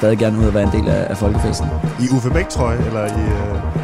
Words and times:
stadig 0.00 0.18
gerne 0.18 0.38
ud 0.38 0.44
og 0.44 0.54
være 0.54 0.62
en 0.62 0.72
del 0.72 0.88
af, 0.88 1.06
af 1.10 1.16
folkefesten. 1.16 1.68
I 2.00 2.08
Uffe 2.16 2.30
Bæk 2.30 2.48
trøje, 2.48 2.86
eller 2.86 3.04
i... 3.06 3.20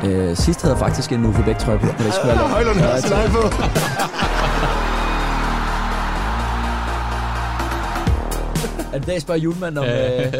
Øh... 0.06 0.30
Øh, 0.30 0.36
sidst 0.36 0.62
havde 0.62 0.74
jeg 0.74 0.78
faktisk 0.78 1.12
en 1.12 1.26
Uffe 1.26 1.42
Bæk 1.42 1.58
trøje 1.58 1.78
på, 1.78 1.86
men 1.86 2.06
det 2.06 2.14
skulle 2.14 2.28
være 2.28 2.48
Højlund 2.48 2.78
har 2.78 3.00
sin 3.00 3.12
egen 3.12 3.30
på. 3.30 3.42
Er 8.92 8.98
det 8.98 9.06
dag 9.06 9.20
spørger 9.20 9.40
Julemand 9.40 9.78
om, 9.78 9.84
øh, 9.84 10.32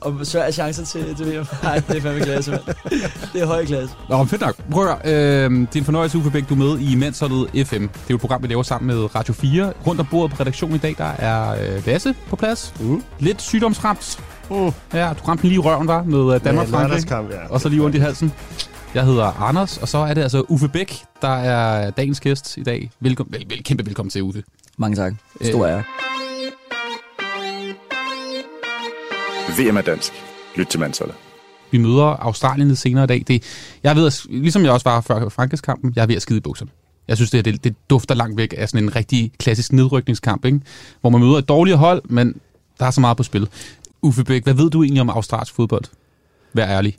om 0.00 0.24
Sveriges 0.24 0.54
chancer 0.54 0.84
til, 0.84 1.16
til 1.16 1.26
VM? 1.26 1.46
Nej, 1.62 1.82
det 1.88 1.96
er 1.96 2.00
fandme 2.00 2.20
klasse, 2.20 2.50
mand. 2.50 2.62
Det 3.32 3.42
er 3.42 3.46
høj 3.46 3.64
klasse. 3.64 3.94
Nå, 4.08 4.24
fedt 4.24 4.40
nok. 4.40 4.56
Prøv 4.70 4.88
at 4.88 4.88
høre, 4.88 5.44
øh, 5.44 5.50
det 5.50 5.76
er 5.76 5.78
en 5.78 5.84
fornøjelse, 5.84 6.18
Uffe 6.18 6.30
Bæk, 6.30 6.48
du 6.48 6.54
er 6.54 6.58
med 6.58 6.78
i 6.78 6.94
Mandsholdet 6.94 7.66
FM. 7.66 7.74
Det 7.74 7.82
er 7.82 8.10
jo 8.10 8.14
et 8.14 8.20
program, 8.20 8.42
vi 8.42 8.48
laver 8.48 8.62
sammen 8.62 8.96
med 8.96 9.14
Radio 9.14 9.34
4. 9.34 9.72
Rundt 9.86 10.00
om 10.00 10.06
bordet 10.10 10.36
på 10.36 10.40
redaktionen 10.40 10.76
i 10.76 10.78
dag, 10.78 10.94
der 10.98 11.10
er 11.18 11.50
øh, 11.50 11.86
Lasse 11.86 12.14
på 12.28 12.36
plads. 12.36 12.74
Mm. 12.80 13.02
Lidt 13.18 13.42
sygdomsramt. 13.42 14.20
Mm. 14.50 14.72
Ja, 14.92 15.12
du 15.12 15.24
ramte 15.28 15.42
lige 15.42 15.54
i 15.54 15.58
røven, 15.58 15.86
var 15.88 16.02
med 16.02 16.18
øh, 16.34 16.44
Danmark 16.44 16.44
Med 16.44 16.72
Frankrig. 16.72 16.88
lørdagskamp, 16.88 17.30
ja. 17.30 17.46
Og 17.50 17.60
så 17.60 17.68
lige 17.68 17.82
ondt 17.82 17.96
i 17.96 17.98
halsen. 17.98 18.32
Jeg 18.94 19.04
hedder 19.04 19.42
Anders, 19.42 19.78
og 19.78 19.88
så 19.88 19.98
er 19.98 20.14
det 20.14 20.22
altså 20.22 20.44
Uffe 20.48 20.68
Bæk, 20.68 20.94
der 21.22 21.28
er 21.36 21.90
dagens 21.90 22.20
gæst 22.20 22.56
i 22.56 22.62
dag. 22.62 22.90
Velkommen, 23.00 23.34
vel, 23.34 23.44
vel, 23.48 23.64
kæmpe 23.64 23.86
velkommen 23.86 24.10
til, 24.10 24.22
Uffe. 24.22 24.42
Mange 24.78 24.96
tak. 24.96 25.12
Stor 25.42 25.66
Øh. 25.66 25.72
ære. 25.72 25.82
VM 29.58 29.76
er 29.76 29.80
dansk. 29.80 30.12
Lyt 30.56 30.66
til 30.66 30.80
mandsholdet. 30.80 31.14
Vi 31.70 31.78
møder 31.78 32.04
Australien 32.04 32.68
lidt 32.68 32.78
senere 32.78 33.04
i 33.04 33.06
dag. 33.06 33.24
Det, 33.28 33.42
jeg 33.82 33.96
ved, 33.96 34.06
at- 34.06 34.26
ligesom 34.30 34.64
jeg 34.64 34.72
også 34.72 34.88
var 34.90 35.00
før 35.00 35.28
Frankrigskampen, 35.28 35.92
jeg 35.96 36.02
er 36.02 36.06
ved 36.06 36.16
at 36.16 36.22
skide 36.22 36.36
i 36.36 36.40
bukserne. 36.40 36.70
Jeg 37.08 37.16
synes, 37.16 37.30
det, 37.30 37.44
det, 37.44 37.64
det 37.64 37.74
dufter 37.90 38.14
langt 38.14 38.36
væk 38.36 38.54
af 38.58 38.68
sådan 38.68 38.84
en 38.84 38.96
rigtig 38.96 39.32
klassisk 39.38 39.72
nedrykningskamp, 39.72 40.44
ikke? 40.44 40.60
hvor 41.00 41.10
man 41.10 41.20
møder 41.20 41.38
et 41.38 41.48
dårligere 41.48 41.78
hold, 41.78 42.02
men 42.04 42.34
der 42.78 42.86
er 42.86 42.90
så 42.90 43.00
meget 43.00 43.16
på 43.16 43.22
spil. 43.22 43.48
Uffe 44.02 44.24
Bæk, 44.24 44.44
hvad 44.44 44.54
ved 44.54 44.70
du 44.70 44.82
egentlig 44.82 45.00
om 45.00 45.08
australsk 45.10 45.54
fodbold? 45.54 45.84
Vær 46.52 46.66
ærlig. 46.66 46.96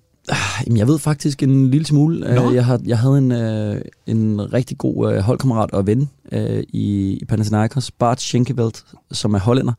Jamen, 0.66 0.78
jeg 0.78 0.88
ved 0.88 1.00
faktisk 1.00 1.44
en 1.44 1.70
lille 1.72 1.86
smule. 1.86 2.36
Nå. 2.36 2.50
Øh, 2.50 2.56
Jeg, 2.56 2.66
har, 2.66 2.80
jeg 2.86 2.98
havde 3.00 3.18
en, 3.18 3.32
øh, 3.32 3.82
en 4.08 4.54
rigtig 4.54 4.78
god 4.78 5.14
øh, 5.14 5.20
holdkammerat 5.20 5.72
og 5.72 5.88
ven 5.88 6.10
øh, 6.32 6.64
i, 6.70 7.18
i 7.22 7.26
Panathinaikos, 7.26 7.92
Bart 7.92 8.22
Schenkeveld, 8.22 8.74
som 9.12 9.34
er 9.34 9.40
hollænder, 9.40 9.74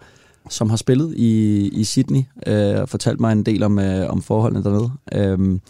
som 0.51 0.71
har 0.71 0.77
spillet 0.77 1.15
i, 1.17 1.59
i 1.69 1.85
Sydney 1.85 2.23
øh, 2.47 2.81
og 2.81 2.89
fortalt 2.89 3.21
mig 3.21 3.33
en 3.33 3.43
del 3.43 3.63
om, 3.63 3.79
øh, 3.79 4.11
om 4.11 4.23
forholdene 4.23 4.65
dernede. 4.65 4.91
Øhm, 5.15 5.61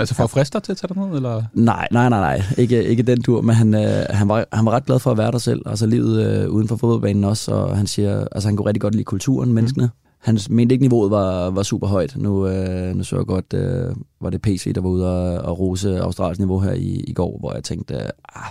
Altså 0.00 0.14
for 0.14 0.24
at 0.24 0.30
friste 0.30 0.54
dig 0.58 0.62
til 0.62 0.72
at 0.72 0.76
tage 0.78 0.94
dig 0.94 1.06
ned, 1.08 1.16
eller? 1.16 1.42
nej, 1.54 1.88
nej, 1.90 2.08
nej, 2.08 2.20
nej. 2.20 2.42
Ikke, 2.58 2.84
ikke 2.84 3.02
den 3.02 3.22
tur, 3.22 3.40
men 3.40 3.54
han, 3.54 3.74
øh, 3.74 4.04
han, 4.10 4.28
var, 4.28 4.44
han 4.52 4.64
var 4.66 4.72
ret 4.72 4.86
glad 4.86 4.98
for 4.98 5.10
at 5.10 5.18
være 5.18 5.32
der 5.32 5.38
selv. 5.38 5.62
Altså 5.66 5.86
livet 5.86 6.26
øh, 6.26 6.50
uden 6.50 6.68
for 6.68 6.76
fodboldbanen 6.76 7.24
også, 7.24 7.52
og 7.52 7.76
han 7.76 7.86
siger, 7.86 8.24
altså 8.32 8.48
han 8.48 8.56
kunne 8.56 8.66
rigtig 8.66 8.80
godt 8.80 8.94
lide 8.94 9.04
kulturen, 9.04 9.52
menneskene. 9.52 9.90
Han 10.18 10.38
mente 10.50 10.72
ikke, 10.72 10.84
niveauet 10.84 11.10
var, 11.10 11.50
var 11.50 11.62
super 11.62 11.86
højt. 11.86 12.16
Nu, 12.16 12.48
øh, 12.48 12.96
nu 12.96 13.04
så 13.04 13.16
jeg 13.16 13.26
godt, 13.26 13.54
øh, 13.54 13.94
var 14.20 14.30
det 14.30 14.42
PC, 14.42 14.74
der 14.74 14.80
var 14.80 14.88
ude 14.88 15.06
og, 15.06 15.44
og 15.44 15.58
rose 15.58 16.00
Australiens 16.00 16.38
niveau 16.38 16.60
her 16.60 16.72
i, 16.72 17.04
i 17.06 17.12
går, 17.12 17.38
hvor 17.38 17.54
jeg 17.54 17.64
tænkte, 17.64 17.94
ah, 18.34 18.50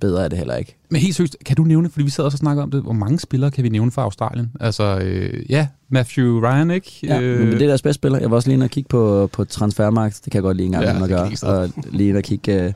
bedre 0.00 0.24
er 0.24 0.28
det 0.28 0.38
heller 0.38 0.56
ikke. 0.56 0.76
Men 0.90 1.00
helt 1.00 1.14
seriøst, 1.14 1.36
kan 1.46 1.56
du 1.56 1.62
nævne, 1.64 1.90
fordi 1.90 2.04
vi 2.04 2.10
sad 2.10 2.24
også 2.24 2.34
og 2.34 2.38
snakkede 2.38 2.62
om 2.62 2.70
det, 2.70 2.82
hvor 2.82 2.92
mange 2.92 3.18
spillere 3.18 3.50
kan 3.50 3.64
vi 3.64 3.68
nævne 3.68 3.90
fra 3.90 4.02
Australien? 4.02 4.50
Altså, 4.60 4.98
øh, 4.98 5.50
ja, 5.50 5.66
Matthew 5.88 6.40
Ryan, 6.40 6.70
ikke? 6.70 6.98
Ja, 7.02 7.20
øh, 7.20 7.40
men 7.40 7.52
det 7.52 7.62
er 7.62 7.66
deres 7.66 7.82
bedste 7.82 7.94
spiller. 7.94 8.18
Jeg 8.18 8.30
var 8.30 8.36
også 8.36 8.48
lige 8.48 8.54
inde 8.54 8.64
og 8.64 8.70
kigge 8.70 8.88
på, 8.88 9.30
på 9.32 9.44
transfermarkt. 9.44 10.20
Det 10.24 10.32
kan 10.32 10.38
jeg 10.38 10.42
godt 10.42 10.56
lige 10.56 10.66
en 10.66 10.72
gang 10.72 10.84
Ja, 10.84 11.02
at 11.02 11.08
gøre. 11.08 11.30
Og 11.42 11.70
lige 11.90 12.08
inde 12.08 12.18
og 12.18 12.24
kigge... 12.24 12.64
Øh, 12.64 12.72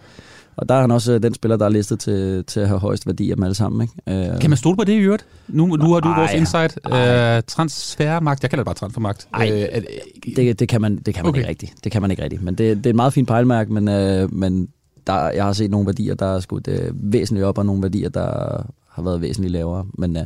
og 0.57 0.69
der 0.69 0.75
er 0.75 0.81
han 0.81 0.91
også 0.91 1.13
øh, 1.13 1.23
den 1.23 1.35
spiller, 1.35 1.57
der 1.57 1.65
er 1.65 1.69
listet 1.69 2.01
til, 2.01 2.45
til 2.45 2.61
at 2.61 2.69
have 2.69 2.81
højst 2.81 3.07
værdi 3.07 3.31
af 3.31 3.37
dem 3.37 3.43
alle 3.43 3.55
sammen. 3.55 3.89
Ikke? 4.07 4.31
Øh, 4.33 4.41
Kan 4.41 4.51
man 4.51 4.57
stole 4.57 4.77
på 4.77 4.85
det 4.85 4.93
i 4.93 4.97
øvrigt? 4.97 5.27
Nu, 5.49 5.67
nu 5.67 5.93
har 5.93 6.01
du 6.01 6.09
Ej, 6.09 6.19
vores 6.21 6.33
insight. 6.35 6.79
Uh, 6.87 7.43
transfermagt. 7.47 8.43
Jeg 8.43 8.51
kalder 8.51 8.63
det 8.63 8.67
bare 8.67 8.75
transfermagt. 8.75 9.29
Ej, 9.35 9.51
Øh, 9.75 9.83
det, 10.25 10.37
Det, 10.37 10.59
det 10.59 10.69
kan 10.69 10.81
man, 10.81 10.97
det 10.97 11.15
kan 11.15 11.25
man 11.25 11.29
Okay. 11.29 11.39
ikke 11.41 11.49
rigtigt. 11.51 11.75
Det 11.85 11.93
kan 11.93 12.03
man 12.03 12.11
ikke 12.11 12.23
rigtigt. 12.23 12.43
Men 12.43 12.55
det, 12.55 12.77
det 12.77 12.87
er 12.87 12.91
et 12.91 12.97
meget 12.97 13.13
fint 13.13 13.29
pejlmærke, 13.29 13.73
men, 13.73 13.89
øh, 13.89 14.35
men 14.35 14.69
der, 15.07 15.31
jeg 15.31 15.45
har 15.45 15.53
set 15.53 15.71
nogle 15.71 15.87
værdier, 15.87 16.15
der 16.15 16.27
er 16.27 16.41
skudt 16.41 16.69
øh, 16.69 16.91
væsentligt 16.95 17.45
op, 17.47 17.59
og 17.59 17.67
nogle 17.67 17.83
værdier, 17.83 18.09
der 18.09 18.63
har 18.91 19.03
været 19.03 19.21
væsentligt 19.21 19.53
lavere. 19.53 19.87
Men, 19.95 20.17
øh, 20.17 20.23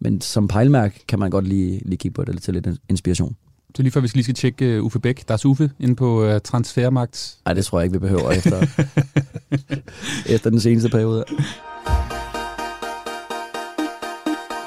men 0.00 0.20
som 0.20 0.48
pejlmærke 0.48 1.04
kan 1.08 1.18
man 1.18 1.30
godt 1.30 1.48
lige, 1.48 1.80
lige 1.84 1.96
kigge 1.96 2.14
på 2.14 2.24
det 2.24 2.42
til 2.42 2.54
lidt 2.54 2.68
inspiration. 2.88 3.36
det 3.68 3.78
er 3.78 3.82
lige 3.82 3.92
før, 3.92 4.00
vi 4.00 4.08
skal 4.08 4.16
lige 4.18 4.24
skal 4.24 4.34
tjekke 4.34 4.78
uh, 4.80 4.86
Uffe 4.86 4.98
Bæk. 4.98 5.28
Der 5.28 5.34
er 5.34 5.46
Uffe 5.46 5.70
inde 5.80 5.96
på 5.96 6.24
uh, 6.34 6.38
transfermagt. 6.44 7.36
Nej, 7.44 7.54
det 7.54 7.64
tror 7.64 7.78
jeg 7.80 7.84
ikke, 7.84 7.92
vi 7.92 7.98
behøver 7.98 8.30
efter, 8.30 8.66
efter 10.34 10.50
den 10.50 10.60
seneste 10.60 10.88
periode. 10.88 11.24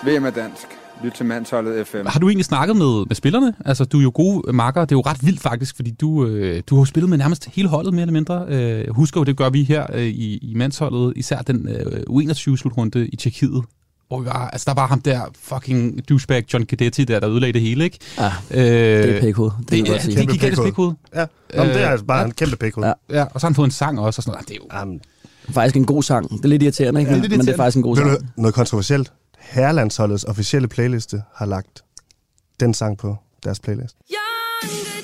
VM 0.05 0.25
er 0.25 0.29
dansk. 0.29 0.67
Lyt 1.03 1.11
til 1.11 1.25
mandsholdet 1.25 1.87
FM. 1.87 2.05
Har 2.05 2.19
du 2.19 2.29
egentlig 2.29 2.45
snakket 2.45 2.75
med, 2.75 3.05
med 3.07 3.15
spillerne? 3.15 3.53
Altså, 3.65 3.85
du 3.85 3.99
er 3.99 4.03
jo 4.03 4.11
gode 4.13 4.53
makker. 4.53 4.81
Det 4.81 4.91
er 4.91 4.95
jo 4.95 5.01
ret 5.01 5.25
vildt 5.25 5.39
faktisk, 5.39 5.75
fordi 5.75 5.91
du, 5.91 6.25
øh, 6.25 6.63
du 6.69 6.75
har 6.75 6.81
jo 6.81 6.85
spillet 6.85 7.09
med 7.09 7.17
nærmest 7.17 7.49
hele 7.55 7.67
holdet, 7.67 7.93
mere 7.93 8.01
eller 8.01 8.13
mindre. 8.13 8.45
Øh, 8.49 8.89
husker 8.89 9.21
jo, 9.21 9.23
det 9.23 9.37
gør 9.37 9.49
vi 9.49 9.63
her 9.63 9.85
øh, 9.93 10.03
i, 10.03 10.37
i 10.37 10.53
mandsholdet. 10.55 11.13
Især 11.15 11.41
den 11.41 11.69
øh, 11.69 12.01
U21-slutrunde 12.09 13.07
i 13.07 13.15
Tjekkiet. 13.15 13.63
Hvor 14.07 14.19
vi 14.19 14.25
var, 14.25 14.49
altså, 14.49 14.65
der 14.67 14.73
var 14.81 14.87
ham 14.87 15.01
der 15.01 15.21
fucking 15.41 16.09
douchebag 16.09 16.53
John 16.53 16.65
Guidetti 16.65 17.03
der, 17.03 17.19
der 17.19 17.29
ødelagde 17.29 17.53
det 17.53 17.61
hele, 17.61 17.83
ikke? 17.83 17.99
Ah, 18.17 18.31
Øh, 18.51 18.57
det 18.57 19.15
er 19.15 19.21
pækhoved. 19.21 19.51
Det, 19.59 19.69
Det, 19.69 19.77
det, 19.77 19.85
det, 19.85 19.91
jeg 19.93 20.01
det, 20.01 20.15
det 20.17 20.23
er 20.23 20.31
gigantisk 20.31 20.61
pikhoved. 20.63 20.93
Ja, 21.15 21.25
Nå, 21.55 21.63
men 21.63 21.67
det 21.73 21.81
er 21.81 21.85
Øh, 21.85 21.91
altså 21.91 22.05
bare 22.05 22.19
ja. 22.19 22.25
en 22.25 22.31
kæmpe 22.31 22.55
pikhoved. 22.55 22.87
Ja. 22.87 22.93
Ja. 23.09 23.17
Ja, 23.19 23.25
og 23.33 23.41
så 23.41 23.47
har 23.47 23.49
han 23.49 23.55
fået 23.55 23.65
en 23.67 23.71
sang 23.71 23.99
også, 23.99 24.19
og 24.19 24.23
sådan 24.23 24.31
noget. 24.31 24.47
Det 24.47 24.53
er 24.53 24.59
jo... 24.61 24.79
Jamen, 24.79 25.01
Faktisk 25.51 25.75
en 25.75 25.85
god 25.85 26.03
sang. 26.03 26.29
Det 26.31 26.45
er 26.45 26.47
lidt 26.49 26.63
irriterende, 26.63 26.99
ikke? 26.99 27.11
Ja, 27.11 27.15
Men, 27.17 27.21
lidt 27.29 27.37
men 27.37 27.45
det 27.45 27.53
er 27.53 27.57
faktisk 27.57 27.77
en 27.77 27.83
god 27.83 27.95
ved 27.97 28.03
sang. 28.05 28.19
du, 28.21 28.25
noget 28.41 28.53
kontroversielt. 28.55 29.11
Herrelandsholdets 29.39 30.23
officielle 30.23 30.67
playliste 30.67 31.21
har 31.35 31.45
lagt 31.45 31.83
den 32.59 32.73
sang 32.73 32.97
på 32.97 33.15
deres 33.43 33.59
playlist. 33.59 33.95
Men, 34.63 34.96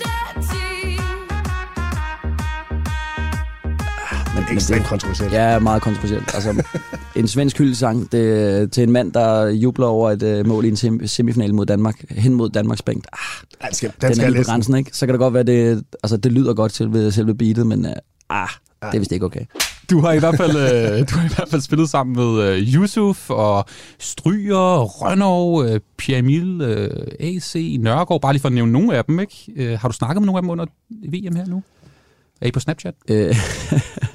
Ekstremt 4.53 4.81
det, 4.81 4.90
kontroversielt. 4.90 5.34
Ja, 5.34 5.59
meget 5.59 5.81
kontroversielt. 5.81 6.34
Altså, 6.34 6.64
en 7.16 7.28
svensk 7.28 7.58
hyldesang 7.58 8.12
det, 8.12 8.72
til 8.72 8.84
en 8.84 8.91
mand, 8.91 9.14
der 9.14 9.47
jubler 9.47 9.86
over 9.88 10.12
et 10.12 10.24
uh, 10.24 10.47
mål 10.47 10.66
i 10.66 10.68
en 10.68 10.75
sem- 10.75 11.08
semifinal 11.08 11.53
mod 11.53 11.66
Danmark, 11.66 12.03
hen 12.09 12.34
mod 12.34 12.50
Danmarks 12.50 12.81
bænk. 12.81 13.06
Ah, 13.13 13.19
Den 13.68 13.75
skal, 13.75 13.90
den 13.90 14.08
den, 14.08 14.16
skal 14.16 14.25
er 14.25 14.30
lige 14.30 14.44
på 14.44 14.46
grænsen, 14.46 14.75
ikke? 14.75 14.97
Så 14.97 15.06
kan 15.06 15.13
det 15.13 15.19
godt 15.19 15.34
være, 15.34 15.44
det, 15.44 15.84
altså, 16.03 16.18
det 16.18 16.31
lyder 16.31 16.53
godt 16.53 16.72
til 16.72 16.94
ved 16.94 17.12
selve 17.12 17.36
beatet, 17.36 17.68
men 17.68 17.86
uh, 17.86 17.92
ah, 18.30 18.47
det 18.81 18.96
er 18.96 19.00
vist 19.00 19.12
ikke 19.12 19.25
okay. 19.25 19.46
Du 19.90 20.00
har 20.00 20.12
i 20.12 20.19
hvert 20.19 20.38
fald, 20.38 20.58
øh, 20.58 21.00
du 21.09 21.16
har 21.18 21.25
i 21.25 21.34
hvert 21.36 21.50
fald 21.50 21.62
spillet 21.62 21.90
sammen 21.90 22.16
med 22.16 22.44
øh, 22.44 22.74
Yusuf 22.74 23.30
og 23.30 23.66
Stryger, 24.00 24.84
Rønnow, 24.84 25.63
øh, 25.63 25.80
Pierre 25.97 26.19
Emil, 26.19 26.62
øh, 26.62 27.08
AC, 27.19 27.78
Nørgaard, 27.80 28.22
bare 28.22 28.34
lige 28.34 28.42
for 28.42 28.50
at 28.50 28.53
nævne 28.53 28.72
nogle 28.72 28.97
af 28.97 29.06
dem, 29.06 29.19
ikke? 29.19 29.52
Øh, 29.56 29.80
har 29.80 29.88
du 29.88 29.94
snakket 29.94 30.22
med 30.22 30.25
nogle 30.25 30.38
af 30.38 30.42
dem 30.42 30.50
under 30.50 30.66
VM 31.09 31.36
her 31.36 31.46
nu? 31.46 31.63
Er 32.42 32.47
I 32.47 32.52
på 32.52 32.59
Snapchat? 32.59 32.94
Øh, 33.08 33.36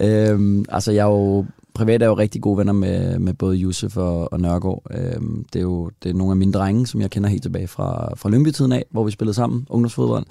øhm, 0.00 0.64
altså, 0.68 0.92
jeg 0.92 1.06
er 1.06 1.10
jo 1.10 1.46
privat 1.74 2.02
er 2.02 2.06
jo 2.06 2.14
rigtig 2.14 2.42
gode 2.42 2.58
venner 2.58 2.72
med, 2.72 3.18
med 3.18 3.34
både 3.34 3.56
Josef 3.56 3.96
og, 3.96 4.32
og 4.32 4.40
Nørgaard. 4.40 4.82
Øhm, 4.90 5.44
det 5.52 5.58
er 5.58 5.62
jo 5.62 5.90
det 6.02 6.10
er 6.10 6.14
nogle 6.14 6.30
af 6.30 6.36
mine 6.36 6.52
drenge, 6.52 6.86
som 6.86 7.00
jeg 7.00 7.10
kender 7.10 7.28
helt 7.28 7.42
tilbage 7.42 7.68
fra, 7.68 8.14
fra 8.16 8.30
Lyngby-tiden 8.30 8.72
af, 8.72 8.84
hvor 8.90 9.04
vi 9.04 9.10
spillede 9.10 9.34
sammen, 9.34 9.66
ungdomsfodbold. 9.70 10.26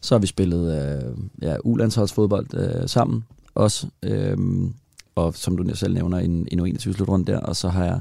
Så 0.00 0.14
har 0.14 0.20
vi 0.20 0.26
spillet 0.26 0.82
øh, 0.82 1.14
ja, 1.42 1.56
ulandsholdsfodbold 1.64 2.46
øh, 2.54 2.88
sammen 2.88 3.24
også. 3.54 3.86
Øhm, 4.02 4.74
og 5.14 5.34
som 5.34 5.56
du 5.56 5.74
selv 5.74 5.94
nævner, 5.94 6.18
en, 6.18 6.48
en 6.52 6.66
21 6.66 6.94
slutrunde 6.94 7.32
der. 7.32 7.40
Og 7.40 7.56
så 7.56 7.68
har 7.68 7.84
jeg 7.84 8.00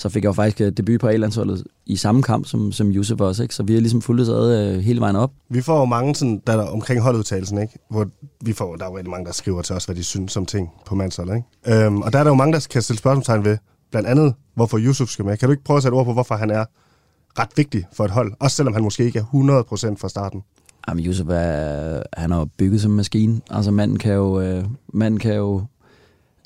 så 0.00 0.08
fik 0.08 0.24
jeg 0.24 0.28
jo 0.28 0.32
faktisk 0.32 0.60
øh, 0.60 0.72
debut 0.72 1.00
på 1.00 1.08
A-landsholdet 1.08 1.64
i 1.86 1.96
samme 1.96 2.22
kamp 2.22 2.46
som, 2.46 2.72
som 2.72 2.88
Josef 2.88 3.20
også, 3.20 3.42
ikke? 3.42 3.54
Så 3.54 3.62
vi 3.62 3.74
har 3.74 3.80
ligesom 3.80 4.02
fulgt 4.02 4.28
ad 4.28 4.74
øh, 4.74 4.80
hele 4.80 5.00
vejen 5.00 5.16
op. 5.16 5.32
Vi 5.50 5.62
får 5.62 5.78
jo 5.78 5.84
mange 5.84 6.14
sådan, 6.14 6.42
der 6.46 6.52
er 6.52 6.66
omkring 6.66 7.00
holdudtagelsen, 7.00 7.58
ikke? 7.58 7.78
Hvor 7.90 8.06
vi 8.44 8.52
får, 8.52 8.76
der 8.76 8.84
er 8.84 8.90
jo 8.90 8.96
rigtig 8.96 9.10
mange, 9.10 9.26
der 9.26 9.32
skriver 9.32 9.62
til 9.62 9.76
os, 9.76 9.84
hvad 9.84 9.96
de 9.96 10.04
synes 10.04 10.36
om 10.36 10.46
ting 10.46 10.68
på 10.86 10.94
mandsholdet, 10.94 11.36
ikke? 11.36 11.84
Øhm, 11.86 12.02
og 12.02 12.12
der 12.12 12.18
er 12.18 12.24
der 12.24 12.30
jo 12.30 12.34
mange, 12.34 12.52
der 12.52 12.66
kan 12.70 12.82
stille 12.82 12.98
spørgsmålstegn 12.98 13.44
ved, 13.44 13.58
blandt 13.90 14.08
andet, 14.08 14.34
hvorfor 14.54 14.78
Yusuf 14.78 15.08
skal 15.08 15.24
med. 15.24 15.36
Kan 15.36 15.48
du 15.48 15.50
ikke 15.50 15.64
prøve 15.64 15.76
at 15.76 15.82
sætte 15.82 15.94
ord 15.94 16.04
på, 16.04 16.12
hvorfor 16.12 16.34
han 16.34 16.50
er 16.50 16.64
ret 17.38 17.50
vigtig 17.56 17.84
for 17.92 18.04
et 18.04 18.10
hold? 18.10 18.32
Også 18.40 18.56
selvom 18.56 18.74
han 18.74 18.82
måske 18.82 19.04
ikke 19.04 19.18
er 19.18 19.64
100% 19.94 19.96
fra 20.00 20.08
starten. 20.08 20.42
Jamen, 20.88 21.04
Josef 21.04 21.26
er, 21.30 22.02
han 22.16 22.32
er 22.32 22.36
jo 22.36 22.44
bygget 22.58 22.80
som 22.80 22.90
en 22.90 22.96
maskine. 22.96 23.40
Altså, 23.50 23.70
manden 23.70 23.98
kan 23.98 24.14
jo, 24.14 24.40
øh, 24.40 24.64
manden 24.92 25.20
kan 25.20 25.34
jo 25.34 25.62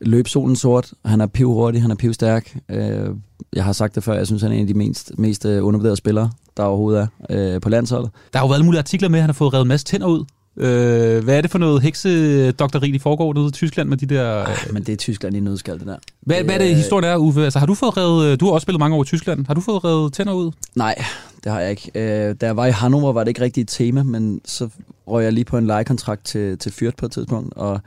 løbe 0.00 0.28
solen 0.28 0.56
sort. 0.56 0.92
Han 1.04 1.20
er 1.20 1.26
pivhurtig, 1.26 1.82
han 1.82 1.90
er 1.90 1.94
pivstærk. 1.94 2.56
Øh, 2.68 3.08
jeg 3.52 3.64
har 3.64 3.72
sagt 3.72 3.94
det 3.94 4.04
før, 4.04 4.14
jeg 4.14 4.26
synes, 4.26 4.42
han 4.42 4.50
er 4.52 4.54
en 4.56 4.60
af 4.60 4.66
de 4.66 4.74
mest, 4.74 5.12
mest 5.18 5.46
øh, 5.46 5.64
undervurderede 5.66 5.96
spillere, 5.96 6.30
der 6.56 6.62
overhovedet 6.62 7.08
er 7.28 7.54
øh, 7.54 7.60
på 7.60 7.68
landsholdet. 7.68 8.10
Der 8.32 8.38
har 8.38 8.44
jo 8.44 8.48
været 8.48 8.56
alle 8.58 8.64
mulige 8.64 8.78
artikler 8.78 9.08
med, 9.08 9.18
at 9.18 9.22
han 9.22 9.28
har 9.28 9.34
fået 9.34 9.52
revet 9.54 9.62
en 9.64 9.68
masse 9.68 9.86
tænder 9.86 10.06
ud. 10.06 10.24
Øh, 10.56 11.24
hvad 11.24 11.36
er 11.36 11.40
det 11.40 11.50
for 11.50 11.58
noget 11.58 11.82
heksedokteri, 11.82 12.90
de 12.90 13.00
foregår 13.00 13.34
nede 13.34 13.46
i 13.46 13.50
Tyskland 13.50 13.88
med 13.88 13.96
de 13.96 14.06
der... 14.06 14.40
Øh, 14.40 14.72
Men 14.72 14.82
det 14.82 14.92
er 14.92 14.96
Tyskland 14.96 15.36
i 15.36 15.40
nødskal, 15.40 15.78
det 15.78 15.86
der. 15.86 15.96
hvad, 16.20 16.44
hvad 16.44 16.54
er 16.54 16.58
det, 16.58 16.76
historien 16.76 17.04
er, 17.10 17.16
Uffe? 17.16 17.44
Altså, 17.44 17.58
har 17.58 17.66
du 17.66 17.74
fået 17.74 17.96
revet... 17.96 18.26
øh, 18.26 18.40
Du 18.40 18.44
har 18.44 18.52
også 18.52 18.64
spillet 18.64 18.78
mange 18.78 18.96
år 18.96 19.02
i 19.02 19.06
Tyskland. 19.06 19.46
Har 19.46 19.54
du 19.54 19.60
fået 19.60 19.84
revet 19.84 20.12
tænder 20.12 20.32
ud? 20.32 20.50
Nej, 20.74 21.04
det 21.44 21.52
har 21.52 21.60
jeg 21.60 21.70
ikke. 21.70 21.90
Øh, 21.94 22.34
da 22.40 22.46
jeg 22.46 22.56
var 22.56 22.66
i 22.66 22.70
Hannover, 22.70 23.12
var 23.12 23.20
det 23.24 23.28
ikke 23.28 23.40
rigtig 23.40 23.60
et 23.60 23.68
tema, 23.68 24.02
men 24.02 24.40
så 24.44 24.68
røg 25.08 25.24
jeg 25.24 25.32
lige 25.32 25.44
på 25.44 25.58
en 25.58 25.66
lejekontrakt 25.66 26.24
til, 26.24 26.58
til 26.58 26.72
Fyrt 26.72 26.96
på 26.96 27.06
et 27.06 27.12
tidspunkt, 27.12 27.54
og 27.56 27.80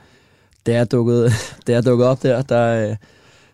da 0.68 0.74
jeg 0.74 0.90
dukkede, 0.90 1.30
da 1.66 1.72
jeg 1.72 1.84
dukkede 1.84 2.10
op 2.10 2.22
der, 2.22 2.42
der, 2.42 2.90
øh, 2.90 2.96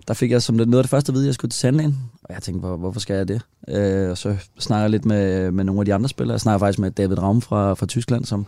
der 0.08 0.14
fik 0.14 0.30
jeg 0.30 0.42
som 0.42 0.58
det, 0.58 0.68
noget 0.68 0.78
af 0.78 0.84
det 0.84 0.90
første 0.90 1.10
at 1.10 1.14
vide, 1.14 1.24
at 1.24 1.26
jeg 1.26 1.34
skulle 1.34 1.50
til 1.50 1.60
tandlægen. 1.60 1.98
Og 2.24 2.34
jeg 2.34 2.42
tænkte, 2.42 2.66
hvor, 2.66 2.76
hvorfor 2.76 3.00
skal 3.00 3.16
jeg 3.16 3.28
det? 3.28 3.42
Øh, 3.68 4.10
og 4.10 4.18
så 4.18 4.36
snakker 4.58 4.82
jeg 4.82 4.90
lidt 4.90 5.04
med, 5.04 5.50
med 5.50 5.64
nogle 5.64 5.80
af 5.80 5.84
de 5.84 5.94
andre 5.94 6.08
spillere. 6.08 6.32
Jeg 6.34 6.40
snakker 6.40 6.58
faktisk 6.58 6.78
med 6.78 6.90
David 6.90 7.18
Raum 7.18 7.40
fra, 7.40 7.74
fra 7.74 7.86
Tyskland, 7.86 8.24
som, 8.24 8.46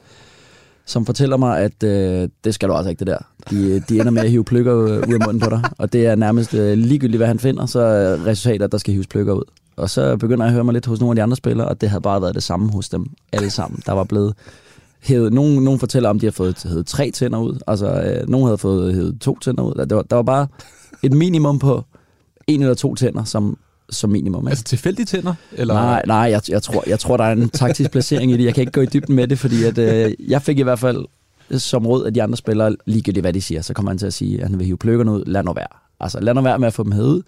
som 0.87 1.07
fortæller 1.07 1.37
mig, 1.37 1.59
at 1.59 1.83
øh, 1.83 2.29
det 2.45 2.55
skal 2.55 2.69
du 2.69 2.75
altså 2.75 2.91
ikke, 2.91 3.01
det 3.01 3.07
der. 3.07 3.19
De, 3.51 3.81
de 3.81 4.01
ender 4.01 4.11
med 4.11 4.23
at 4.23 4.31
hive 4.31 4.45
pløkker 4.45 4.75
ud 4.75 4.91
af 4.91 5.09
munden 5.09 5.41
på 5.41 5.51
dig. 5.51 5.63
Og 5.79 5.93
det 5.93 6.07
er 6.07 6.15
nærmest 6.15 6.55
øh, 6.55 6.79
ligegyldigt, 6.79 7.19
hvad 7.19 7.27
han 7.27 7.39
finder, 7.39 7.67
så 7.67 7.81
er 7.81 8.27
resultatet, 8.27 8.63
at 8.63 8.73
der 8.73 8.79
skal 8.79 8.93
hives 8.93 9.07
pløkker 9.07 9.33
ud. 9.33 9.45
Og 9.77 9.91
så 9.91 10.17
begynder 10.17 10.45
jeg 10.45 10.49
at 10.49 10.55
høre 10.55 10.65
mig 10.65 10.73
lidt 10.73 10.87
hos 10.87 11.01
nogle 11.01 11.13
af 11.13 11.17
de 11.17 11.23
andre 11.23 11.37
spillere, 11.37 11.69
og 11.69 11.81
det 11.81 11.89
havde 11.89 12.01
bare 12.01 12.23
været 12.23 12.35
det 12.35 12.43
samme 12.43 12.73
hos 12.73 12.89
dem 12.89 13.07
alle 13.33 13.51
sammen. 13.51 13.83
Der 13.87 13.93
var 13.93 14.05
blevet 14.05 14.35
hævet, 15.07 15.33
nogen, 15.33 15.65
nogen 15.65 15.81
fortæller 15.81 16.09
om, 16.09 16.19
de 16.19 16.27
har 16.27 16.31
fået 16.31 16.67
hævet 16.69 16.87
tre 16.87 17.11
tænder 17.11 17.39
ud. 17.39 17.59
Altså, 17.67 17.87
øh, 17.87 18.29
nogen 18.29 18.47
havde 18.47 18.59
fået 18.59 18.95
hævet 18.95 19.21
to 19.21 19.39
tænder 19.39 19.63
ud. 19.63 19.87
Der 19.89 19.95
var, 19.95 20.03
der 20.03 20.17
var 20.17 20.23
bare 20.23 20.47
et 21.03 21.13
minimum 21.13 21.59
på 21.59 21.85
en 22.47 22.63
eller 22.63 22.75
to 22.75 22.95
tænder, 22.95 23.25
som, 23.25 23.59
som 23.91 24.11
minimum. 24.11 24.43
Ikke? 24.43 24.51
Altså 24.51 24.65
tilfældige 24.65 25.07
tænder? 25.07 25.35
Eller? 25.53 25.75
Nej, 25.75 26.03
nej 26.07 26.19
jeg, 26.19 26.41
jeg, 26.49 26.63
tror, 26.63 26.85
jeg 26.87 26.99
tror, 26.99 27.17
der 27.17 27.25
er 27.25 27.33
en 27.33 27.49
taktisk 27.49 27.91
placering 27.91 28.33
i 28.33 28.37
det. 28.37 28.45
Jeg 28.45 28.55
kan 28.55 28.61
ikke 28.61 28.73
gå 28.73 28.81
i 28.81 28.87
dybden 28.87 29.15
med 29.15 29.29
det, 29.29 29.39
fordi 29.39 29.65
at, 29.65 29.79
øh, 29.79 30.13
jeg 30.29 30.43
fik 30.43 30.59
i 30.59 30.63
hvert 30.63 30.79
fald 30.79 31.07
som 31.51 31.87
råd 31.87 32.05
af 32.05 32.15
de 32.15 32.23
andre 32.23 32.37
spillere, 32.37 32.77
ligegyldigt 32.87 33.25
hvad 33.25 33.33
de 33.33 33.41
siger, 33.41 33.63
så 33.63 33.75
kommer 33.75 33.91
han 33.91 33.99
til 33.99 34.07
at 34.07 34.15
sige, 34.15 34.43
at 34.43 34.49
han 34.49 34.59
vil 34.59 34.67
hive 34.67 34.77
pløkkerne 34.77 35.13
ud. 35.13 35.25
Lad 35.27 35.43
nu 35.43 35.53
være. 35.53 35.67
Altså, 36.01 36.21
lad 36.21 36.35
nu 36.35 36.41
være 36.41 36.59
med 36.59 36.67
at 36.67 36.75
få 36.75 36.83
dem 36.83 36.93
hævet. 36.93 37.23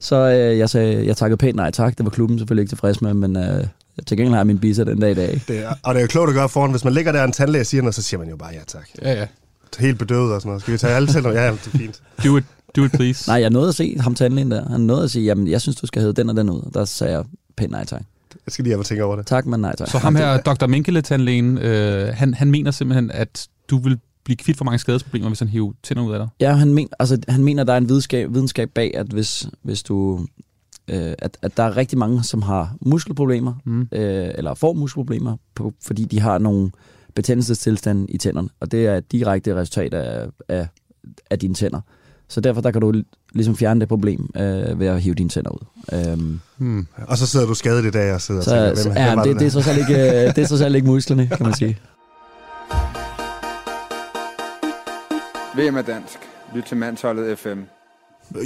Så 0.00 0.16
øh, 0.16 0.58
jeg 0.58 0.70
sagde, 0.70 1.06
jeg 1.06 1.16
takkede 1.16 1.36
pænt 1.36 1.56
nej 1.56 1.70
tak. 1.70 1.98
Det 1.98 2.04
var 2.04 2.10
klubben 2.10 2.38
selvfølgelig 2.38 2.62
ikke 2.62 2.70
tilfreds 2.70 3.02
med, 3.02 3.14
men 3.14 3.36
øh, 3.36 3.66
til 4.06 4.16
gengæld 4.16 4.30
har 4.30 4.38
jeg 4.38 4.46
min 4.46 4.58
bisa 4.58 4.84
den 4.84 5.00
dag 5.00 5.10
i 5.10 5.14
dag. 5.14 5.40
Det 5.48 5.58
er, 5.58 5.74
og 5.82 5.94
det 5.94 6.00
er 6.00 6.02
jo 6.02 6.08
klogt 6.08 6.28
at 6.28 6.34
gøre 6.34 6.48
foran. 6.48 6.70
Hvis 6.70 6.84
man 6.84 6.92
ligger 6.92 7.12
der 7.12 7.20
og 7.20 7.24
en 7.24 7.32
tandlæge 7.32 7.64
siger 7.64 7.82
noget, 7.82 7.94
så 7.94 8.02
siger 8.02 8.18
man 8.18 8.28
jo 8.28 8.36
bare 8.36 8.50
ja 8.52 8.60
tak. 8.66 8.88
Ja, 9.02 9.12
ja. 9.12 9.26
Helt 9.78 9.98
bedøvet 9.98 10.34
og 10.34 10.40
sådan 10.40 10.48
noget. 10.48 10.62
Skal 10.62 10.72
vi 10.72 10.78
tage 10.78 10.94
alle 10.94 11.08
tænder? 11.08 11.30
Ja, 11.30 11.46
det 11.46 11.66
er 11.74 11.78
fint. 11.78 12.02
Do 12.24 12.36
it, 12.36 12.44
do 12.76 12.84
it 12.84 12.92
please. 12.92 13.28
Nej, 13.30 13.40
jeg 13.40 13.50
nåede 13.50 13.68
at 13.68 13.74
se 13.74 13.96
ham 14.00 14.14
tandlægen 14.14 14.50
der. 14.50 14.68
Han 14.68 14.80
nåede 14.80 15.04
at 15.04 15.10
sige, 15.10 15.24
jamen 15.24 15.48
jeg 15.48 15.60
synes, 15.60 15.76
du 15.76 15.86
skal 15.86 16.02
hæve 16.02 16.12
den 16.12 16.30
og 16.30 16.36
den 16.36 16.50
ud. 16.50 16.70
Der 16.74 16.84
sagde 16.84 17.12
jeg 17.12 17.24
pænt 17.56 17.70
nej 17.70 17.84
tak. 17.84 18.02
Jeg 18.46 18.52
skal 18.52 18.62
lige 18.62 18.72
have 18.72 18.80
at 18.80 18.86
tænke 18.86 19.04
over 19.04 19.16
det. 19.16 19.26
Tak, 19.26 19.46
men 19.46 19.60
nej 19.60 19.76
tak. 19.76 19.88
Så 19.88 19.98
ham 19.98 20.16
her, 20.16 20.36
Dr. 20.40 20.66
Minkele-tandlægen, 20.66 21.58
øh, 21.58 22.14
han, 22.14 22.34
han 22.34 22.50
mener 22.50 22.70
simpelthen, 22.70 23.10
at 23.10 23.48
du 23.70 23.78
vil 23.78 23.98
blive 24.24 24.36
kvidt 24.36 24.58
for 24.58 24.64
mange 24.64 24.78
skadesproblemer, 24.78 25.28
hvis 25.28 25.38
han 25.38 25.48
hiver 25.48 25.72
tænder 25.82 26.02
ud 26.02 26.12
af 26.12 26.18
dig. 26.18 26.28
Ja, 26.40 26.54
han, 26.54 26.74
men, 26.74 26.88
altså, 26.98 27.18
han 27.28 27.44
mener, 27.44 27.64
der 27.64 27.72
er 27.72 27.76
en 27.76 27.88
videnskab, 27.88 28.34
videnskab 28.34 28.70
bag, 28.74 28.96
at 28.96 29.06
hvis, 29.06 29.48
hvis 29.62 29.82
du... 29.82 30.26
Øh, 30.88 31.12
at, 31.18 31.38
at 31.42 31.56
der 31.56 31.62
er 31.62 31.76
rigtig 31.76 31.98
mange, 31.98 32.24
som 32.24 32.42
har 32.42 32.74
muskelproblemer, 32.80 33.54
Mm. 33.64 33.80
øh, 33.92 34.30
eller 34.34 34.54
får 34.54 34.72
muskelproblemer, 34.72 35.36
på, 35.54 35.72
fordi 35.84 36.04
de 36.04 36.20
har 36.20 36.38
nogle 36.38 36.70
betændelsestilstande 37.14 38.06
i 38.08 38.18
tænderne. 38.18 38.48
Og 38.60 38.72
det 38.72 38.86
er 38.86 38.96
et 38.96 39.12
direkte 39.12 39.54
resultat 39.56 39.94
af, 39.94 40.26
af, 40.48 40.68
af 41.30 41.38
dine 41.38 41.54
tænder. 41.54 41.80
Så 42.28 42.40
derfor 42.40 42.60
der 42.60 42.70
kan 42.70 42.80
du 42.80 42.92
ligesom 43.34 43.56
fjerne 43.56 43.80
det 43.80 43.88
problem 43.88 44.30
øh, 44.36 44.80
ved 44.80 44.86
at 44.86 45.02
hive 45.02 45.14
dine 45.14 45.28
tænder 45.28 45.50
ud. 45.50 45.66
Øhm, 46.12 46.40
Hmm. 46.56 46.86
Og 47.06 47.16
så 47.18 47.26
sidder 47.26 47.46
du 47.46 47.54
skadet 47.54 47.84
i 47.84 47.90
dag 47.90 48.14
og 48.14 48.20
sidder 48.20 48.40
og 48.40 48.44
så, 48.44 48.50
tænker, 48.50 48.74
så 48.74 48.88
hvem, 48.88 48.96
ja, 48.96 49.14
hvem 49.14 49.18
det, 49.18 49.26
det, 49.26 49.34
er 49.34 49.38
der? 49.38 49.50
trods 49.50 49.68
alt 49.68 49.78
ikke, 49.78 49.94
øh, 50.02 50.34
det 50.36 50.38
er 50.38 50.46
trods 50.46 50.60
alt 50.60 50.74
ikke 50.76 50.86
musklerne, 50.86 51.26
kan 51.28 51.46
man 51.46 51.54
sige. 51.54 51.78
VM 55.56 55.76
er 55.76 55.82
dansk. 55.82 56.18
Lyt 56.54 56.64
til 56.64 56.76
Mandsholdet 56.76 57.38
FM. 57.38 57.60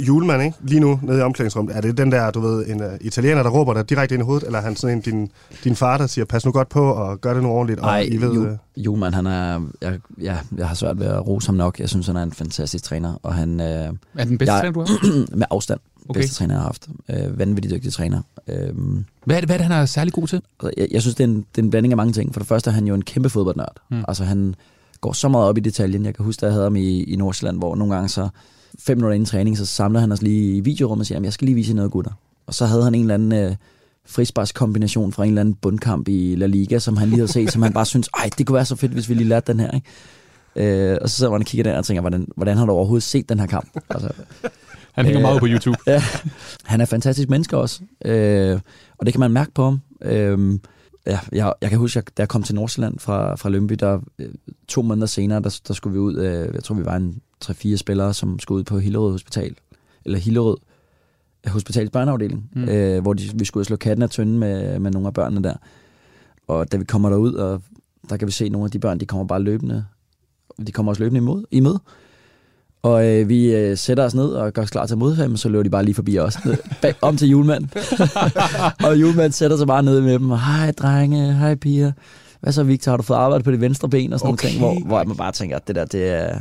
Julemand, 0.07 0.43
ikke? 0.43 0.57
Lige 0.61 0.79
nu, 0.79 0.99
nede 1.03 1.19
i 1.19 1.21
omklædningsrummet. 1.21 1.75
Er 1.75 1.81
det 1.81 1.97
den 1.97 2.11
der, 2.11 2.31
du 2.31 2.39
ved, 2.39 2.65
en 2.67 2.81
uh, 2.83 2.87
italiener, 3.01 3.43
der 3.43 3.49
råber 3.49 3.73
dig 3.73 3.89
direkte 3.89 4.15
ind 4.15 4.21
i 4.21 4.25
hovedet? 4.25 4.45
Eller 4.45 4.59
er 4.59 4.63
han 4.63 4.75
sådan 4.75 4.97
en, 4.97 5.01
din, 5.01 5.29
din 5.63 5.75
far, 5.75 5.97
der 5.97 6.07
siger, 6.07 6.25
pas 6.25 6.45
nu 6.45 6.51
godt 6.51 6.69
på 6.69 6.91
og 6.91 7.21
gør 7.21 7.33
det 7.33 7.43
nu 7.43 7.49
ordentligt? 7.49 7.81
Nej, 7.81 7.99
og 8.09 8.13
I 8.13 8.17
ved, 8.17 8.33
jo, 8.33 8.45
øh, 8.45 8.57
Julemand, 8.77 9.13
han 9.13 9.25
er, 9.27 9.61
jeg, 9.81 9.99
ja, 10.21 10.37
jeg 10.57 10.67
har 10.67 10.75
svært 10.75 10.99
ved 10.99 11.05
at 11.07 11.27
rose 11.27 11.47
ham 11.47 11.55
nok. 11.55 11.79
Jeg 11.79 11.89
synes, 11.89 12.07
han 12.07 12.15
er 12.15 12.23
en 12.23 12.31
fantastisk 12.31 12.83
træner, 12.83 13.13
og 13.23 13.33
han 13.33 13.59
øh, 13.59 13.65
Er 13.67 14.23
den 14.25 14.37
bedste 14.37 14.53
Jeg- 14.53 14.61
træner, 14.61 14.71
du 14.73 14.79
har? 14.79 15.25
med 15.37 15.45
afstand 15.49 15.79
Okay. 16.09 16.19
bedste 16.21 16.35
træner, 16.35 16.53
jeg 16.53 16.59
har 16.61 16.65
haft. 16.67 16.87
Øh, 17.09 17.39
vanvittigt 17.39 17.73
dygtig 17.73 17.93
træner. 17.93 18.21
Øhm, 18.47 19.05
Hvad 19.25 19.35
er, 19.35 19.39
det, 19.41 19.47
hvad 19.49 19.55
er 19.55 19.57
det, 19.57 19.67
han 19.67 19.81
er 19.81 19.85
særlig 19.85 20.13
god 20.13 20.27
til? 20.27 20.41
Altså, 20.63 20.71
jeg, 20.77 20.87
jeg 20.91 21.01
synes, 21.01 21.15
det 21.15 21.23
er, 21.23 21.27
en, 21.27 21.35
det 21.55 21.61
er 21.61 21.63
en 21.63 21.69
blanding 21.69 21.93
af 21.93 21.97
mange 21.97 22.13
ting. 22.13 22.33
For 22.33 22.39
det 22.39 22.47
første 22.47 22.69
er 22.69 22.73
han 22.73 22.87
jo 22.87 22.95
en 22.95 23.01
kæmpe 23.01 23.29
fodboldnørd. 23.29 23.75
Mm. 23.89 24.03
Altså 24.07 24.23
han 24.23 24.55
går 25.01 25.13
så 25.13 25.29
meget 25.29 25.47
op 25.47 25.57
i 25.57 25.61
detaljen. 25.61 26.05
Jeg 26.05 26.15
kan 26.15 26.25
huske, 26.25 26.41
da 26.41 26.45
jeg 26.45 26.53
havde 26.53 26.63
ham 26.65 26.75
i, 26.75 27.03
i 27.03 27.15
Nordsjælland, 27.15 27.57
hvor 27.57 27.75
nogle 27.75 27.93
gange 27.93 28.09
så 28.09 28.29
fem 28.79 28.97
minutter 28.97 29.15
inden 29.15 29.25
træning, 29.25 29.57
så 29.57 29.65
samler 29.65 29.99
han 29.99 30.11
os 30.11 30.21
lige 30.21 30.57
i 30.57 30.59
videorummet 30.59 31.01
og 31.01 31.05
siger, 31.05 31.15
"Jamen, 31.15 31.25
jeg 31.25 31.33
skal 31.33 31.45
lige 31.45 31.55
vise 31.55 31.69
jer 31.71 31.75
noget, 31.75 31.91
gutter. 31.91 32.11
Og 32.47 32.53
så 32.53 32.65
havde 32.65 32.83
han 32.83 32.95
en 32.95 33.01
eller 33.01 33.13
anden 33.13 33.31
øh, 33.33 33.55
frisparkskombination 34.05 35.11
fra 35.11 35.23
en 35.23 35.29
eller 35.29 35.41
anden 35.41 35.53
bundkamp 35.55 36.07
i 36.07 36.35
La 36.37 36.45
Liga, 36.45 36.79
som 36.79 36.97
han 36.97 37.07
lige 37.07 37.17
havde 37.19 37.31
set, 37.31 37.51
som 37.51 37.61
han 37.61 37.73
bare 37.73 37.85
synes, 37.85 38.09
ej, 38.17 38.29
det 38.37 38.45
kunne 38.47 38.55
være 38.55 38.65
så 38.65 38.75
fedt, 38.75 38.91
hvis 38.91 39.09
vi 39.09 39.13
lige 39.13 39.27
lærte 39.27 39.51
den 39.53 39.59
her. 39.59 39.71
Ikke? 39.71 40.91
Øh, 40.91 40.97
og 41.01 41.09
så 41.09 41.15
sidder 41.17 41.31
man 41.31 41.41
og 41.41 41.45
kigger 41.45 41.63
der 41.71 41.77
og 41.77 41.85
tænker, 41.85 42.01
hvordan, 42.01 42.27
hvordan 42.35 42.57
har 42.57 42.65
du 42.65 42.71
overhovedet 42.71 43.03
set 43.03 43.29
den 43.29 43.39
her 43.39 43.47
kamp? 43.47 43.69
Altså, 43.89 44.09
Han 44.93 45.05
hænger 45.05 45.19
Øh, 45.19 45.21
meget 45.21 45.39
på 45.39 45.47
YouTube. 45.49 45.77
Ja, 45.87 46.03
han 46.63 46.81
er 46.81 46.85
fantastisk 46.85 47.29
menneske 47.29 47.57
også, 47.57 47.79
øh, 48.05 48.59
og 48.97 49.05
det 49.05 49.13
kan 49.13 49.19
man 49.19 49.31
mærke 49.31 49.51
på 49.51 49.63
ham. 49.63 49.81
Øh, 50.01 50.59
ja, 51.07 51.19
jeg, 51.31 51.53
jeg 51.61 51.69
kan 51.69 51.79
huske, 51.79 51.97
at 51.97 52.11
da 52.17 52.21
jeg 52.21 52.29
kom 52.29 52.43
til 52.43 52.55
Nordsjælland 52.55 52.99
fra, 52.99 53.35
fra 53.35 53.49
Lønby, 53.49 53.73
der 53.73 53.99
øh, 54.19 54.29
to 54.67 54.81
måneder 54.81 55.07
senere, 55.07 55.39
der, 55.41 55.59
der 55.67 55.73
skulle 55.73 55.93
vi 55.93 55.99
ud, 55.99 56.15
øh, 56.17 56.53
jeg 56.53 56.63
tror 56.63 56.75
vi 56.75 56.85
var 56.85 56.95
en 56.95 57.21
3-4 57.45 57.75
spillere, 57.75 58.13
som 58.13 58.39
skulle 58.39 58.59
ud 58.59 58.63
på 58.63 58.79
Hillerød 58.79 59.11
Hospital, 59.11 59.55
eller 60.05 60.19
Hillerød 60.19 60.57
øh, 61.45 61.51
Hospitals 61.51 61.89
børneafdeling, 61.89 62.49
Mm. 62.55 62.63
øh, 62.69 63.01
hvor 63.01 63.13
de, 63.13 63.23
vi 63.35 63.45
skulle 63.45 63.65
slå 63.65 63.75
katten 63.75 64.03
af 64.03 64.09
tønden 64.09 64.39
med, 64.39 64.79
med 64.79 64.91
nogle 64.91 65.07
af 65.07 65.13
børnene 65.13 65.43
der. 65.43 65.55
Og 66.47 66.71
da 66.71 66.77
vi 66.77 66.83
kommer 66.83 67.09
derud, 67.09 67.33
og 67.33 67.61
der 68.09 68.17
kan 68.17 68.27
vi 68.27 68.31
se, 68.31 68.49
nogle 68.49 68.65
af 68.65 68.71
de 68.71 68.79
børn, 68.79 68.99
de 68.99 69.05
kommer 69.05 69.25
bare 69.25 69.41
løbende, 69.41 69.85
de 70.67 70.71
kommer 70.71 70.91
også 70.91 71.03
løbende 71.03 71.17
imod, 71.17 71.43
i 71.51 71.59
møde. 71.59 71.79
Og 72.83 73.05
øh, 73.07 73.29
vi 73.29 73.55
øh, 73.55 73.77
sætter 73.77 74.03
os 74.03 74.15
ned 74.15 74.25
og 74.27 74.53
gør 74.53 74.61
os 74.61 74.69
klar 74.69 74.85
til 74.85 74.93
at 74.93 74.97
modtage 74.97 75.27
dem, 75.27 75.37
så 75.37 75.49
løber 75.49 75.63
de 75.63 75.69
bare 75.69 75.85
lige 75.85 75.95
forbi 75.95 76.19
os. 76.19 76.37
Bag, 76.81 76.93
om 77.01 77.17
til 77.17 77.27
julemanden. 77.29 77.69
og 78.85 78.99
julemanden 79.01 79.31
sætter 79.31 79.57
sig 79.57 79.67
bare 79.67 79.83
ned 79.83 80.01
med 80.01 80.13
dem. 80.13 80.31
og, 80.31 80.39
Hej 80.45 80.71
drenge, 80.71 81.33
hej 81.33 81.55
piger. 81.55 81.91
Hvad 82.41 82.53
så 82.53 82.63
Victor, 82.63 82.91
har 82.91 82.97
du 82.97 83.03
fået 83.03 83.17
arbejde 83.17 83.43
på 83.43 83.51
det 83.51 83.61
venstre 83.61 83.89
ben? 83.89 84.13
Og 84.13 84.19
sådan 84.19 84.33
Okay. 84.33 84.47
okay. 84.47 84.49
ting, 84.49 84.59
hvor, 84.59 84.87
hvor 84.87 85.03
man 85.03 85.17
bare 85.17 85.31
tænker, 85.31 85.55
at 85.55 85.67
det 85.67 85.75
der, 85.75 85.85
det 85.85 86.09
er, 86.09 86.39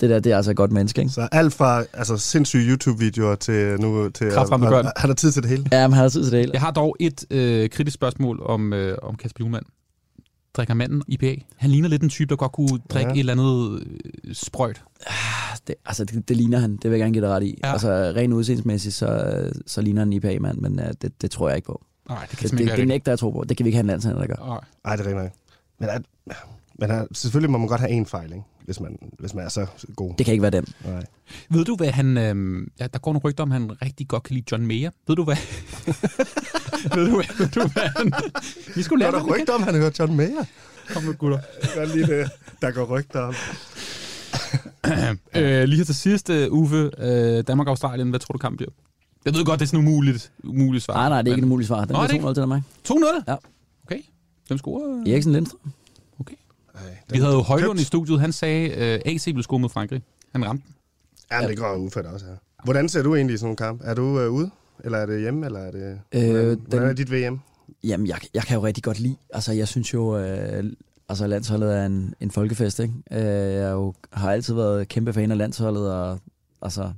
det 0.00 0.10
der, 0.10 0.20
det 0.20 0.32
er 0.32 0.36
altså 0.36 0.50
et 0.50 0.56
godt 0.56 0.72
menneske. 0.72 1.00
Ikke? 1.00 1.12
Så 1.12 1.28
alt 1.32 1.52
fra 1.54 1.82
altså, 1.92 2.16
sindssyge 2.16 2.70
YouTube-videoer 2.70 3.34
til 3.34 3.80
nu... 3.80 4.08
Til, 4.08 4.30
Kraftramte 4.30 4.68
børn. 4.68 4.84
Han 4.96 5.10
har 5.10 5.14
tid 5.14 5.32
til 5.32 5.42
det 5.42 5.50
hele. 5.50 5.64
Ja, 5.72 5.86
men 5.88 5.94
han 5.94 6.02
har 6.02 6.08
tid 6.08 6.22
til 6.22 6.32
det 6.32 6.40
hele. 6.40 6.50
Jeg 6.52 6.60
har 6.60 6.70
dog 6.70 6.96
et 7.00 7.24
øh, 7.30 7.68
kritisk 7.70 7.94
spørgsmål 7.94 8.42
om, 8.46 8.72
øh, 8.72 8.98
om 9.02 9.16
Kasper 9.16 9.36
Juhlmann. 9.40 9.66
Drikker 10.56 10.74
manden 10.74 11.02
IPA? 11.08 11.34
Han 11.56 11.70
ligner 11.70 11.88
lidt 11.88 12.02
en 12.02 12.08
type, 12.08 12.28
der 12.30 12.36
godt 12.36 12.52
kunne 12.52 12.68
drikke 12.68 13.08
Ja. 13.08 13.14
ja. 13.14 13.14
et 13.14 13.18
eller 13.18 13.32
andet 13.32 13.82
øh, 14.24 14.34
sprøjt. 14.34 14.82
Det, 15.66 15.74
altså, 15.86 16.04
det, 16.04 16.28
det 16.28 16.36
ligner 16.36 16.58
han, 16.58 16.76
det 16.76 16.84
vil 16.84 16.90
jeg 16.90 16.98
gerne 16.98 17.12
give 17.12 17.24
dig 17.24 17.30
ret 17.30 17.42
i. 17.42 17.58
Ja. 17.64 17.72
Altså, 17.72 18.12
rent 18.16 18.32
udseendsmæssigt, 18.32 18.94
så, 18.94 19.50
så 19.66 19.80
ligner 19.80 20.00
han 20.00 20.08
en 20.08 20.12
IPA-mand, 20.12 20.58
men 20.58 20.80
uh, 20.80 20.86
det, 21.02 21.22
det 21.22 21.30
tror 21.30 21.48
jeg 21.48 21.56
ikke 21.56 21.66
på. 21.66 21.84
Nej, 22.08 22.26
det 22.30 22.38
kan 22.38 22.50
Det, 22.50 22.50
det, 22.50 22.58
det, 22.58 22.72
det 22.72 22.78
ikke 22.78 22.88
nægter 22.88 23.12
jeg 23.12 23.18
tro 23.18 23.30
på. 23.30 23.44
Det 23.48 23.56
kan 23.56 23.64
vi 23.64 23.68
ikke 23.68 23.76
have 23.76 23.80
en 23.80 23.86
landshænder, 23.86 24.18
der 24.18 24.26
gør. 24.26 24.64
Nej, 24.84 24.96
det 24.96 25.06
er 25.06 25.10
rigtigt. 25.10 25.40
Men, 25.78 25.88
at, 25.88 26.02
men 26.78 26.90
at, 26.90 27.06
selvfølgelig 27.12 27.50
må 27.50 27.58
man 27.58 27.68
godt 27.68 27.80
have 27.80 27.90
en 27.90 28.06
fejl, 28.06 28.32
ikke? 28.32 28.44
Hvis, 28.64 28.80
man, 28.80 28.98
hvis 29.18 29.34
man 29.34 29.44
er 29.44 29.48
så 29.48 29.66
god. 29.96 30.14
Det 30.18 30.26
kan 30.26 30.32
ikke 30.32 30.42
være 30.42 30.50
dem. 30.50 30.66
Nej. 30.84 31.04
Ved 31.50 31.64
du, 31.64 31.76
hvad 31.76 31.90
han... 31.90 32.18
Øh, 32.18 32.66
ja, 32.80 32.86
der 32.86 32.98
går 32.98 33.12
nogle 33.12 33.24
rygter 33.24 33.42
om, 33.42 33.52
at 33.52 33.60
han 33.60 33.82
rigtig 33.82 34.08
godt 34.08 34.22
kan 34.22 34.34
lide 34.34 34.46
John 34.52 34.66
Mayer. 34.66 34.90
Ved 35.06 35.16
du, 35.16 35.24
hvad... 35.24 35.36
ved, 36.96 37.06
du, 37.10 37.14
hvad, 37.16 37.38
ved 37.38 37.48
du, 37.48 37.68
hvad 37.68 37.88
han... 37.96 38.12
Vi 38.76 38.82
skulle 38.82 39.04
Der 39.04 39.10
lære 39.10 39.20
er 39.20 39.26
der 39.26 39.34
rygter 39.34 39.52
om, 39.52 39.60
at 39.60 39.64
han 39.64 39.74
har 39.74 39.82
hørt 39.82 39.98
John 39.98 40.16
Mayer. 40.16 40.44
Kom 40.92 41.02
nu, 41.02 41.12
gutter. 41.12 41.38
Gør 41.74 41.84
lige 41.84 42.06
det. 42.06 42.30
Der 42.62 42.70
går 42.70 42.84
rygter 42.84 43.20
om. 43.20 43.34
øh, 45.36 45.64
lige 45.64 45.76
her 45.76 45.84
til 45.84 45.94
sidst, 45.94 46.30
uh, 46.30 46.36
Uffe. 46.50 46.90
Øh, 46.98 47.44
Danmark-Australien, 47.46 48.10
hvad 48.10 48.20
tror 48.20 48.32
du 48.32 48.38
kampen 48.38 48.56
bliver? 48.56 48.70
Jeg 49.24 49.34
ved 49.34 49.44
godt, 49.44 49.60
det 49.60 49.66
er 49.66 49.68
sådan 49.68 49.86
umuligt, 49.88 50.32
umuligt 50.44 50.84
svar. 50.84 50.94
Nej, 50.94 51.08
nej, 51.08 51.22
det 51.22 51.30
er 51.30 51.34
ikke 51.34 51.40
men- 51.40 51.48
et 51.48 51.48
muligt 51.48 51.66
svar. 51.68 51.84
Den 51.84 51.92
Nå, 51.92 51.98
er 51.98 52.06
det 52.06 52.16
er 52.16 52.20
2-0 52.30 52.34
til 52.34 52.42
dig, 52.42 52.62
2-0? 52.84 53.22
Ja. 53.28 53.36
Okay. 53.86 53.98
Hvem 54.46 54.58
scorer? 54.58 55.02
Eriksen 55.12 55.32
Lindstrøm. 55.32 55.60
Okay. 56.20 56.34
Ej, 56.74 56.80
Vi 57.10 57.18
havde 57.18 57.32
jo 57.32 57.40
Højlund 57.42 57.80
i 57.80 57.84
studiet. 57.84 58.20
Han 58.20 58.32
sagde, 58.32 58.72
at 58.72 59.02
uh, 59.06 59.12
AC 59.12 59.26
ville 59.26 59.42
score 59.42 59.58
mod 59.60 59.68
Frankrig. 59.68 60.02
Han 60.32 60.44
ramte 60.46 60.62
den. 60.66 60.74
Ja, 61.32 61.40
men 61.40 61.50
det 61.50 61.58
går 61.58 61.76
ufærdigt 61.76 62.14
også 62.14 62.26
her. 62.26 62.34
Hvordan 62.64 62.88
ser 62.88 63.02
du 63.02 63.14
egentlig 63.14 63.34
i 63.34 63.36
sådan 63.36 63.50
en 63.50 63.56
kamp? 63.56 63.80
Er 63.84 63.94
du 63.94 64.20
øh, 64.20 64.30
ude? 64.30 64.50
Eller 64.84 64.98
er 64.98 65.06
det 65.06 65.20
hjemme? 65.20 65.46
Eller 65.46 65.60
er 65.60 65.70
det... 65.70 65.98
Øh, 66.14 66.30
hvordan, 66.30 66.58
hvordan 66.68 66.82
er 66.88 66.92
den- 66.92 66.96
dit 66.96 67.12
VM? 67.12 67.40
Jamen, 67.84 68.06
jeg, 68.06 68.18
jeg 68.34 68.42
kan 68.42 68.56
jo 68.58 68.64
rigtig 68.66 68.84
godt 68.84 68.98
lide. 69.00 69.16
Altså, 69.34 69.52
jeg 69.52 69.68
synes 69.68 69.94
jo, 69.94 70.18
øh, 70.18 70.64
altså 71.08 71.26
landsholdet 71.26 71.76
er 71.76 71.86
en, 71.86 72.14
en 72.20 72.30
folkefest, 72.30 72.78
ikke? 72.80 72.94
Øh, 73.12 73.20
jeg 73.54 73.62
er 73.62 73.70
jo, 73.70 73.94
har 74.12 74.32
altid 74.32 74.54
været 74.54 74.88
kæmpe 74.88 75.12
fan 75.12 75.30
af 75.30 75.38
landsholdet, 75.38 75.92
og 75.92 76.18
altså... 76.62 76.90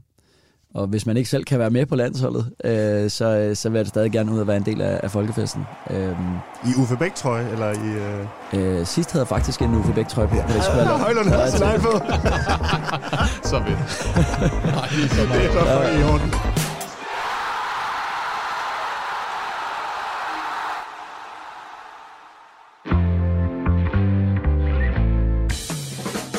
Og 0.74 0.86
hvis 0.86 1.06
man 1.06 1.16
ikke 1.16 1.30
selv 1.30 1.44
kan 1.44 1.58
være 1.58 1.70
med 1.70 1.86
på 1.86 1.94
landsholdet, 1.96 2.50
øh, 2.64 3.10
så, 3.10 3.50
så 3.54 3.68
vil 3.68 3.78
jeg 3.78 3.86
stadig 3.86 4.12
gerne 4.12 4.32
ud 4.32 4.38
og 4.38 4.46
være 4.46 4.56
en 4.56 4.62
del 4.66 4.80
af, 4.80 5.00
af 5.02 5.10
folkefesten. 5.10 5.62
Øh, 5.90 6.10
I 6.64 6.80
Uffe 6.80 6.96
Bæk, 6.96 7.14
tror 7.14 7.36
jeg? 7.36 7.50
Eller 7.52 7.70
i... 7.72 7.88
Øh... 8.58 8.78
øh, 8.80 8.86
sidst 8.86 9.12
havde 9.12 9.20
jeg 9.22 9.28
faktisk 9.28 9.62
en 9.62 9.74
Uffe 9.74 9.92
Bæk 9.92 10.08
trøje 10.08 10.28
på. 10.28 10.34
jeg 10.36 10.44
lade- 10.76 10.88
Højlund 11.06 11.28
har 11.28 11.46
sin 11.46 11.80
på. 11.80 11.92
Så 13.48 13.62
fedt. 13.66 13.78
Nej, 14.64 14.88
det 14.88 15.04
er 15.04 15.08
så 15.08 15.22
Det 15.22 15.44
er 15.44 15.52
så 15.52 15.82
fucking 15.82 16.00
i 16.00 16.04
orden. 16.12 16.55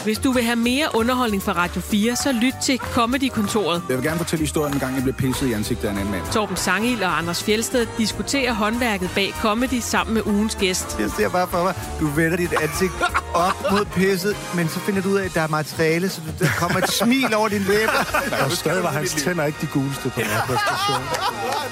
Hvis 0.07 0.19
du 0.19 0.31
vil 0.31 0.43
have 0.43 0.55
mere 0.55 0.89
underholdning 0.93 1.43
fra 1.43 1.51
Radio 1.51 1.81
4, 1.81 2.15
så 2.15 2.31
lyt 2.31 2.53
til 2.63 2.77
Comedy-kontoret. 2.77 3.83
Jeg 3.89 3.97
vil 3.97 4.05
gerne 4.05 4.17
fortælle 4.17 4.43
historien 4.43 4.73
en 4.73 4.79
gang, 4.79 4.95
jeg 4.95 5.03
blev 5.03 5.15
pisset 5.15 5.47
i 5.47 5.53
ansigtet 5.53 5.87
af 5.87 5.91
en 5.91 5.97
anden 5.97 6.11
mand. 6.11 6.23
Torben 6.31 6.55
Sangil 6.55 7.03
og 7.03 7.17
Anders 7.17 7.43
Fjelsted 7.43 7.87
diskuterer 7.97 8.53
håndværket 8.53 9.09
bag 9.15 9.33
comedy 9.41 9.79
sammen 9.79 10.13
med 10.13 10.25
ugens 10.25 10.55
gæst. 10.55 10.99
Jeg 10.99 11.09
ser 11.09 11.29
bare 11.29 11.47
for 11.47 11.63
mig, 11.63 11.73
du 11.99 12.07
vender 12.07 12.37
dit 12.37 12.53
ansigt 12.53 12.93
op 13.33 13.71
mod 13.71 13.85
pisset, 13.85 14.35
men 14.55 14.67
så 14.67 14.79
finder 14.79 15.01
du 15.01 15.09
ud 15.09 15.17
af, 15.17 15.25
at 15.25 15.33
der 15.33 15.41
er 15.41 15.47
materiale, 15.47 16.09
så 16.09 16.21
der 16.39 16.47
kommer 16.59 16.77
et 16.77 16.89
smil 16.89 17.33
over 17.35 17.47
din 17.47 17.61
læber. 17.61 17.99
Og 18.45 18.51
stadig 18.51 18.83
var 18.83 18.91
hans 18.91 19.13
tænder 19.13 19.45
ikke 19.45 19.59
de 19.61 19.67
guleste 19.73 20.09
på 20.09 20.19
den 20.19 20.25
her 20.25 20.41
præstation. 20.41 21.03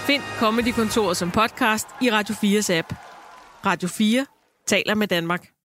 Find 0.08 0.24
Comedy-kontoret 0.40 1.18
som 1.18 1.32
podcast 1.32 1.88
i 2.02 2.12
Radio 2.12 2.36
4's 2.36 2.74
app. 2.74 2.94
Radio 3.66 3.88
4 3.88 4.26
taler 4.68 4.96
med 4.96 5.08
Danmark. 5.08 5.55